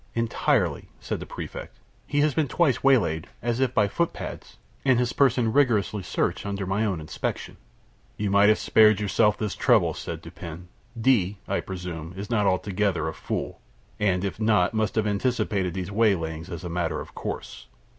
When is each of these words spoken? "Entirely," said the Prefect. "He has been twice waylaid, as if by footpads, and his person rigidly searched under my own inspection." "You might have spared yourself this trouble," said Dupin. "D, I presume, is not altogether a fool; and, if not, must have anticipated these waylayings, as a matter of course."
"Entirely," 0.15 0.89
said 0.99 1.19
the 1.19 1.27
Prefect. 1.27 1.77
"He 2.07 2.21
has 2.21 2.33
been 2.33 2.47
twice 2.47 2.83
waylaid, 2.83 3.27
as 3.43 3.59
if 3.59 3.71
by 3.71 3.87
footpads, 3.87 4.57
and 4.83 4.97
his 4.97 5.13
person 5.13 5.53
rigidly 5.53 6.01
searched 6.01 6.43
under 6.43 6.65
my 6.65 6.83
own 6.83 6.99
inspection." 6.99 7.57
"You 8.17 8.31
might 8.31 8.49
have 8.49 8.57
spared 8.57 8.99
yourself 8.99 9.37
this 9.37 9.53
trouble," 9.53 9.93
said 9.93 10.23
Dupin. 10.23 10.69
"D, 10.99 11.37
I 11.47 11.59
presume, 11.59 12.15
is 12.17 12.31
not 12.31 12.47
altogether 12.47 13.07
a 13.07 13.13
fool; 13.13 13.61
and, 13.99 14.25
if 14.25 14.39
not, 14.39 14.73
must 14.73 14.95
have 14.95 15.05
anticipated 15.05 15.75
these 15.75 15.91
waylayings, 15.91 16.49
as 16.49 16.63
a 16.63 16.67
matter 16.67 16.99
of 16.99 17.13
course." 17.13 17.67